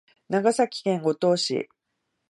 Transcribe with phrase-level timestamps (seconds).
[0.29, 1.69] 長崎県五島市